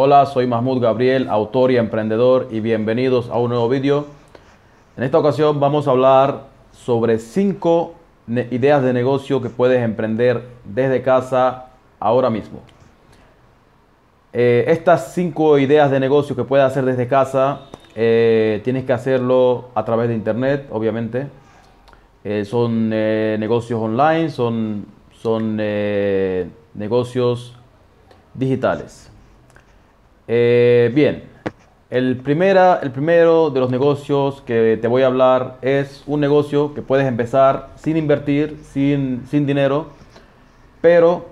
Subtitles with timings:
[0.00, 4.06] Hola, soy Mahmoud Gabriel, autor y emprendedor y bienvenidos a un nuevo vídeo.
[4.96, 7.94] En esta ocasión vamos a hablar sobre 5
[8.52, 12.60] ideas de negocio que puedes emprender desde casa ahora mismo.
[14.32, 17.62] Eh, estas 5 ideas de negocio que puedes hacer desde casa,
[17.96, 21.26] eh, tienes que hacerlo a través de internet, obviamente.
[22.22, 25.56] Eh, son negocios online, son, son
[26.76, 27.56] negocios
[28.32, 29.07] digitales.
[30.30, 31.22] Eh, bien,
[31.88, 36.74] el, primera, el primero de los negocios que te voy a hablar es un negocio
[36.74, 39.86] que puedes empezar sin invertir, sin, sin dinero,
[40.82, 41.24] pero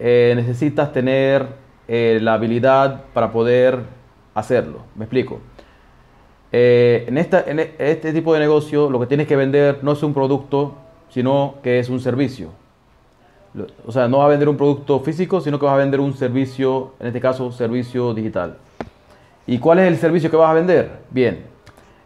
[0.00, 1.46] eh, necesitas tener
[1.86, 3.78] eh, la habilidad para poder
[4.34, 4.80] hacerlo.
[4.96, 5.40] Me explico.
[6.50, 10.12] en, esta, en este tipo de negocio lo que tienes que vender no es un
[10.12, 10.74] producto,
[11.08, 12.50] sino que es un servicio.
[13.86, 16.14] O sea, no va a vender un producto físico, sino que vas a vender un
[16.14, 18.56] servicio, en este caso, servicio digital.
[19.46, 21.00] ¿Y cuál es el servicio que vas a vender?
[21.10, 21.44] Bien,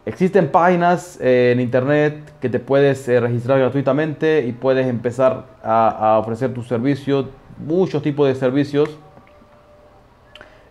[0.05, 6.17] existen páginas eh, en internet que te puedes eh, registrar gratuitamente y puedes empezar a,
[6.19, 7.27] ofrecer tus servicios,
[7.59, 8.97] muchos tipos de servicios.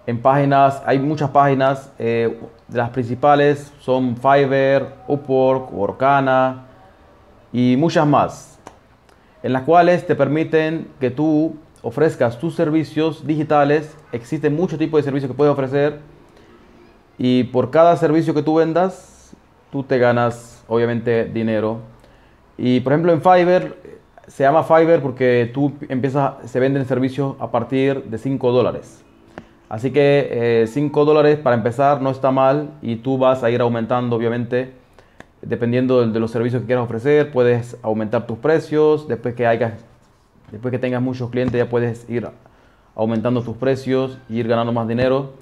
[0.07, 6.65] En páginas, hay muchas páginas, eh, las principales son Fiverr, Upwork, Workana
[7.53, 8.55] y muchas más
[9.45, 13.95] en las cuales te permiten que tú ofrezcas tus servicios digitales.
[14.11, 15.98] Existen muchos tipos de servicios que puedes ofrecer
[17.19, 19.36] y por cada servicio que tú vendas,
[19.70, 21.81] tú te ganas obviamente dinero.
[22.56, 23.77] Y por ejemplo en Fiverr,
[24.27, 29.05] se llama Fiverr porque tú empiezas, se venden servicios a partir de 5 dólares.
[29.69, 33.61] Así que 5 eh, dólares para empezar no está mal y tú vas a ir
[33.61, 34.73] aumentando obviamente
[35.47, 39.09] dependiendo de los servicios que quieras ofrecer, puedes aumentar tus precios.
[39.09, 39.73] Después que, hayas,
[40.51, 42.28] después que tengas muchos clientes, ya puedes ir
[42.95, 45.33] aumentando tus precios y ir ganando más dinero.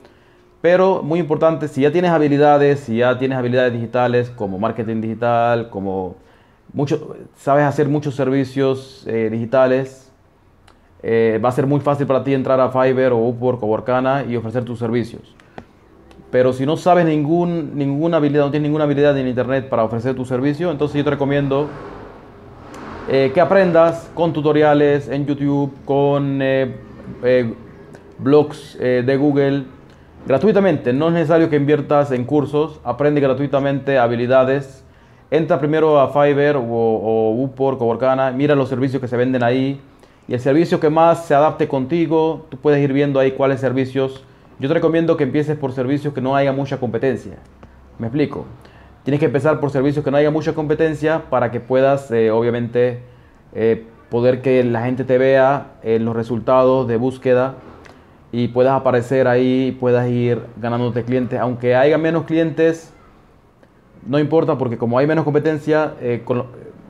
[0.61, 5.71] Pero muy importante, si ya tienes habilidades, si ya tienes habilidades digitales como marketing digital,
[5.71, 6.17] como
[6.73, 10.11] mucho, sabes hacer muchos servicios eh, digitales,
[11.03, 14.25] eh, va a ser muy fácil para ti entrar a Fiverr o Upwork o Workana
[14.25, 15.35] y ofrecer tus servicios.
[16.33, 20.15] Pero si no sabes ningún, ninguna habilidad, no tienes ninguna habilidad en Internet para ofrecer
[20.17, 21.69] tu servicio, entonces yo te recomiendo
[23.11, 26.75] eh, que aprendas con tutoriales en YouTube, con eh,
[27.23, 27.53] eh,
[28.19, 29.65] blogs de Google,
[30.27, 30.95] gratuitamente.
[30.95, 34.83] No es necesario que inviertas en cursos, aprende gratuitamente habilidades.
[35.31, 39.43] Entra primero a Fiverr o, o Upwork o Workana, mira los servicios que se venden
[39.43, 39.79] ahí
[40.27, 44.25] y el servicio que más se adapte contigo, tú puedes ir viendo ahí cuáles servicios
[44.63, 47.33] yo te recomiendo que empieces por servicios que no haya mucha competencia.
[47.99, 48.47] Me explico.
[49.03, 53.01] Tienes que empezar por servicios que no haya mucha competencia para que puedas, eh, obviamente,
[53.55, 57.57] eh, poder que la gente te vea en los resultados de búsqueda
[58.31, 61.41] y puedas aparecer ahí, puedas ir ganándote clientes.
[61.41, 62.95] Aunque haya menos clientes,
[64.07, 66.23] no importa porque como hay menos competencia, eh,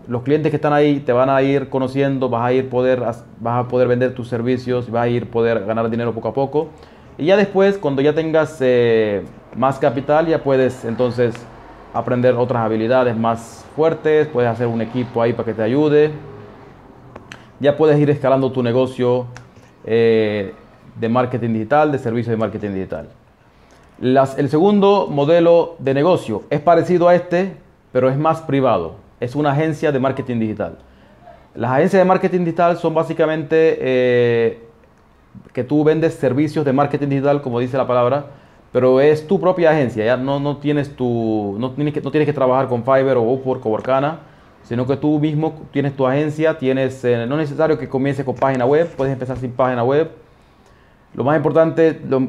[0.08, 3.24] los clientes que están ahí te van a ir conociendo, vas a ir poder, vas
[3.42, 6.68] a poder vender tus servicios, vas a ir poder ganar dinero poco a poco.
[7.18, 9.22] Y ya después, cuando ya tengas eh,
[9.54, 11.34] más capital, ya puedes entonces
[11.92, 16.10] aprender otras habilidades más fuertes, puedes hacer un equipo ahí para que te ayude.
[17.60, 19.26] Ya puedes ir escalando tu negocio
[19.84, 20.54] eh,
[20.98, 23.08] de marketing digital, de servicio de marketing digital.
[24.00, 27.56] el segundo modelo de negocio es parecido a este,
[27.92, 28.96] pero es más privado.
[29.20, 30.78] Es una agencia de marketing digital.
[31.54, 34.71] Las agencias de marketing digital son básicamente eh,
[35.52, 38.26] que tú vendes servicios de marketing digital, como dice la palabra,
[38.72, 42.82] pero es tu propia agencia, ya no, no tienes tu, no tienes, que, trabajar con
[42.84, 44.20] Fiverr o Upwork o Workana,
[44.62, 48.34] sino que tú mismo tienes tu agencia, tienes, eh, no es necesario que comiences con
[48.34, 50.10] página web, puedes empezar sin página web.
[51.14, 52.20] Lo más importante, lo,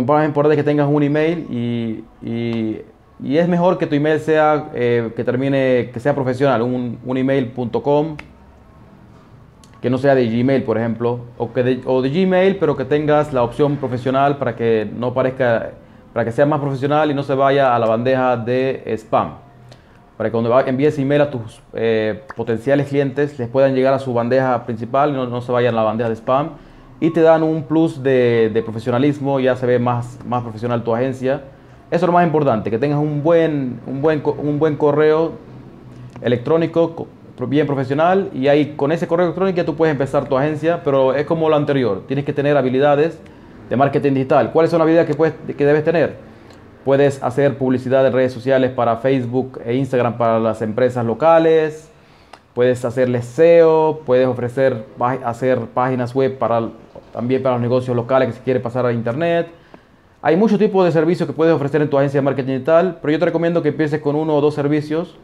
[0.00, 2.80] más importante es que tengas un email y, y,
[3.22, 7.16] y es mejor que tu email sea, eh, que termine, que sea profesional, un, un
[7.18, 8.16] email.com
[9.80, 12.84] que no sea de Gmail, por ejemplo, o, que de, o de Gmail, pero que
[12.84, 15.70] tengas la opción profesional para que no parezca,
[16.12, 19.34] para que sea más profesional y no se vaya a la bandeja de spam.
[20.18, 24.12] Para que cuando envíes email a tus eh, potenciales clientes les puedan llegar a su
[24.12, 26.50] bandeja principal y no, no, se vayan a la bandeja de spam.
[27.00, 30.94] Y te dan un plus de, de profesionalismo, ya se ve más, más profesional tu
[30.94, 31.44] agencia.
[31.90, 35.32] Eso es lo más importante, que tengas un buen, un buen, un buen correo
[36.20, 37.08] electrónico
[37.48, 41.14] bien profesional y ahí con ese correo electrónico ya tú puedes empezar tu agencia, pero
[41.14, 43.18] es como lo anterior, tienes que tener habilidades
[43.68, 44.52] de marketing digital.
[44.52, 46.16] ¿Cuáles son las habilidades que, puedes, que debes tener?
[46.84, 51.90] Puedes hacer publicidad en redes sociales para Facebook e Instagram para las empresas locales,
[52.54, 54.86] puedes hacerles SEO, puedes ofrecer
[55.24, 56.68] hacer páginas web para
[57.12, 59.48] también para los negocios locales que se quiere pasar a internet.
[60.22, 63.12] Hay muchos tipos de servicios que puedes ofrecer en tu agencia de marketing digital, pero
[63.12, 65.16] yo te recomiendo que empieces con uno o dos servicios.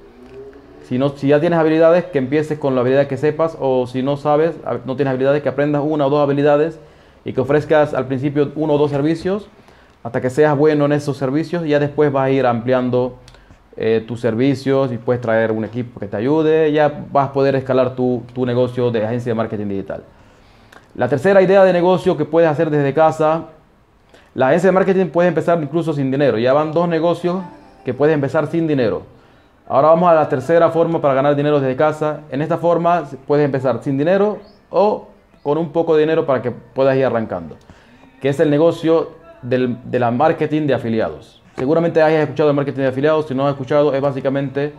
[0.89, 4.05] Si, no, si ya tienes habilidades, que empieces con la habilidad que sepas, o si
[4.05, 4.55] no sabes,
[4.85, 6.79] no tienes habilidades, que aprendas una o dos habilidades
[7.25, 9.49] y que ofrezcas al principio uno o dos servicios
[10.05, 13.17] hasta que seas bueno en esos servicios y ya después vas a ir ampliando
[13.77, 17.57] eh, tus servicios y puedes traer un equipo que te ayude, ya vas a poder
[17.57, 20.05] escalar tu, tu negocio de agencia de marketing digital.
[20.95, 23.47] La tercera idea de negocio que puedes hacer desde casa,
[24.35, 27.43] la agencia de marketing puede empezar incluso sin dinero, ya van dos negocios
[27.85, 29.16] que puedes empezar sin dinero.
[29.69, 32.21] Ahora vamos a la tercera forma para ganar dinero desde casa.
[32.31, 34.39] En esta forma puedes empezar sin dinero
[34.71, 35.09] o
[35.43, 37.57] con un poco de dinero para que puedas ir arrancando,
[38.21, 39.11] que es el negocio
[39.43, 41.43] del, de la marketing de afiliados.
[41.57, 44.73] Seguramente hayas escuchado el marketing de afiliados, si no has escuchado, es básicamente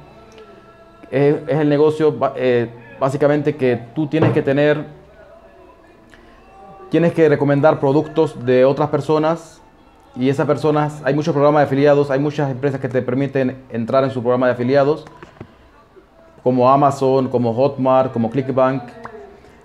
[1.11, 2.69] es, el negocio eh,
[2.99, 4.85] básicamente que tú tienes que tener,
[6.89, 9.61] tienes que recomendar productos de otras personas
[10.19, 14.03] y esas personas, hay muchos programas de afiliados, hay muchas empresas que te permiten entrar
[14.03, 15.05] en su programa de afiliados,
[16.43, 18.83] como Amazon, como Hotmart, como Clickbank,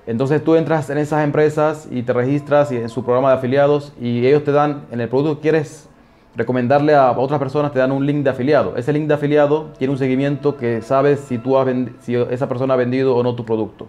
[0.07, 4.27] entonces tú entras en esas empresas y te registras en su programa de afiliados y
[4.27, 5.89] ellos te dan, en el producto que quieres
[6.35, 8.77] recomendarle a otras personas, te dan un link de afiliado.
[8.77, 11.69] Ese link de afiliado tiene un seguimiento que sabes si, tú has
[12.01, 13.87] si esa persona ha vendido o no tu producto.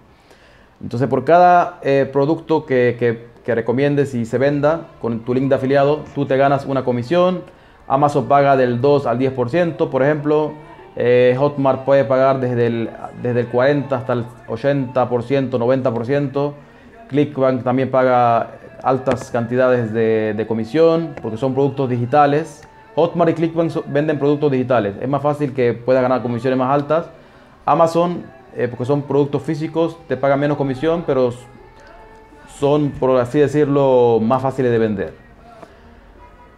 [0.81, 5.49] Entonces por cada eh, producto que, que, que recomiendes y se venda con tu link
[5.49, 7.43] de afiliado, tú te ganas una comisión.
[7.87, 10.53] Amazon paga del 2 al 10%, por ejemplo.
[10.95, 12.89] Eh, Hotmart puede pagar desde el,
[13.21, 16.53] desde el 40 hasta el 80%, 90%.
[17.09, 18.51] Clickbank también paga
[18.81, 22.67] altas cantidades de, comisión porque son productos digitales.
[22.95, 24.95] Hotmart y Clickbank venden productos digitales.
[25.01, 27.07] Es más fácil que pueda ganar comisiones más altas.
[27.65, 28.23] Amazon,
[28.55, 31.31] eh, porque son productos físicos, te pagan menos comisión, pero
[32.59, 35.13] son, por así decirlo, más fáciles de vender.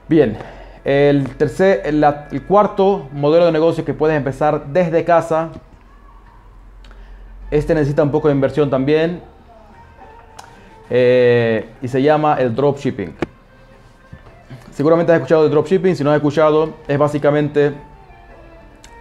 [0.08, 0.38] Bien,
[0.84, 5.50] el, tercer, el, cuarto modelo de negocio que puedes empezar desde casa.
[7.50, 9.22] Este necesita un poco de inversión también.
[10.90, 13.16] Eh, y se llama el dropshipping.
[14.72, 15.96] Seguramente has escuchado de dropshipping.
[15.96, 17.74] Si no has escuchado, es básicamente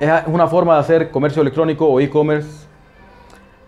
[0.01, 2.67] es una forma de hacer comercio electrónico o e-commerce.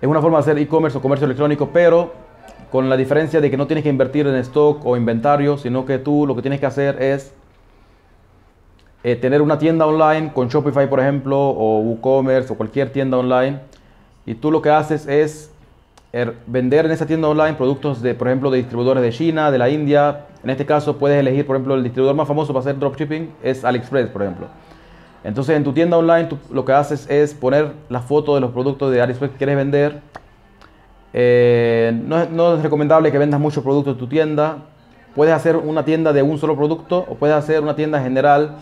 [0.01, 2.26] Es una forma de hacer e-commerce o comercio electrónico, pero
[2.71, 5.99] con la diferencia de que no tienes que invertir en stock o inventario, sino que
[5.99, 7.33] tú lo que tienes que hacer es
[9.05, 13.61] eh, tener una tienda online con Shopify, por ejemplo, o WooCommerce o cualquier tienda online,
[14.27, 15.53] y tú lo que haces es
[16.13, 19.59] er, vender en esa tienda online productos de, por ejemplo, de distribuidores de China, de
[19.59, 20.27] la India.
[20.43, 23.65] En este caso puedes elegir, por ejemplo, el distribuidor más famoso para hacer dropshipping es
[23.65, 24.49] AliExpress, por ejemplo.
[25.23, 28.51] Entonces en tu tienda online tú lo que haces es poner la foto de los
[28.51, 30.01] productos de AliExpress que quieres vender.
[31.19, 34.59] Eh, no, es recomendable que vendas muchos productos en tu tienda.
[35.15, 38.57] Puedes hacer una tienda de un solo producto o puedes hacer una tienda general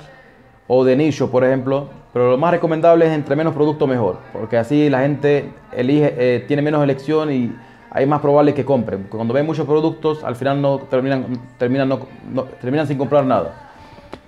[0.68, 1.88] o de nicho, por ejemplo.
[2.12, 6.44] Pero lo más recomendable es entre menos producto mejor, porque así la gente elige, eh,
[6.46, 7.52] tiene menos elección y
[7.90, 9.08] hay más probable que compren.
[9.10, 11.26] Cuando ven muchos productos, al final no terminan,
[11.58, 13.72] terminan, sin comprar nada.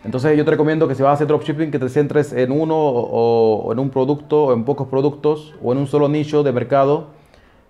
[0.04, 2.76] Entonces yo te recomiendo que si vas a hacer dropshipping, que te centres en uno
[2.76, 7.14] o, en un producto o en pocos productos o en un solo nicho de mercado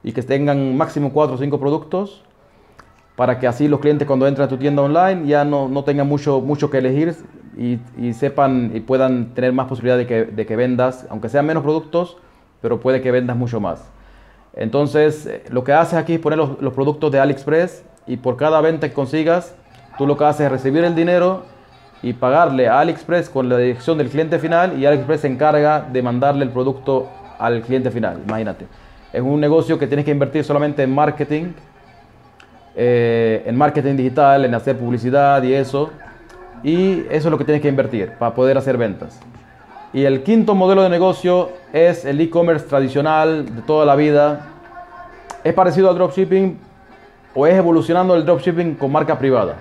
[0.06, 2.22] y que tengan máximo 4 o 5 productos
[3.16, 6.06] para que así los clientes cuando entran a tu tienda online ya no, no tengan
[6.06, 7.16] mucho, mucho que elegir
[7.58, 11.64] y, sepan y puedan tener más posibilidad de que, de que, vendas, aunque sean menos
[11.64, 12.18] productos,
[12.62, 13.90] pero puede que vendas mucho más.
[14.54, 18.36] Entonces, eh, lo que haces aquí es poner los, los productos de AliExpress y por
[18.36, 19.56] cada venta que consigas,
[19.98, 21.42] tú lo que haces es recibir el dinero
[22.00, 26.00] y pagarle a AliExpress con la dirección del cliente final y AliExpress se encarga de
[26.00, 27.08] mandarle el producto
[27.40, 28.66] al cliente final, imagínate.
[29.16, 31.54] Es un negocio que tienes que invertir solamente en marketing
[32.78, 35.88] eh, en marketing digital, en hacer publicidad y eso.
[36.62, 39.18] Y eso es lo que tienes que invertir para poder hacer ventas.
[39.94, 44.49] Y el quinto modelo de negocio es el e-commerce tradicional de toda la vida.
[45.42, 46.58] Es parecido al dropshipping
[47.35, 49.56] o es evolucionando el dropshipping con marca privada.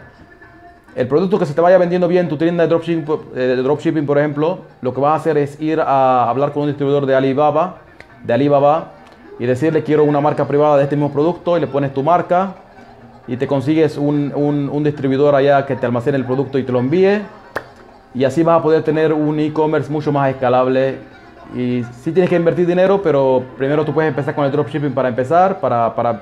[0.94, 3.56] El producto que se te vaya vendiendo bien en tu tienda de dropshipping, eh, de
[3.64, 7.06] dropshipping, por ejemplo, lo que vas a hacer es ir a hablar con un distribuidor
[7.06, 7.78] de Alibaba,
[8.22, 8.92] de Alibaba
[9.40, 12.56] y decirle quiero una marca privada de este mismo producto y le pones tu marca
[13.28, 16.80] y te consigues un, un, distribuidor allá que te almacene el producto y te lo
[16.80, 17.22] envíe.
[18.14, 21.00] Y así vas a poder tener un e-commerce mucho más escalable.
[21.56, 25.10] Y sí tienes que invertir dinero, pero primero tú puedes empezar con el dropshipping para
[25.10, 26.22] empezar, para, para,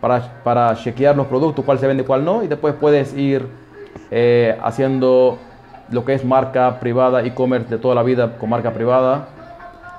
[0.00, 2.44] para, para chequear los productos, cuál se vende cuál no.
[2.44, 3.46] Y después puedes ir
[4.10, 5.38] eh, haciendo
[5.90, 9.28] lo que es marca privada, e-commerce de toda la vida con marca privada.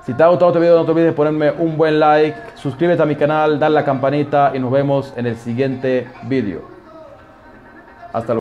[0.06, 3.02] Si te ha gustado este video no te olvides de ponerme un buen like, suscríbete
[3.02, 6.62] a mi canal, dale la campanita y nos vemos en el siguiente video.
[8.14, 8.40] Hasta luego.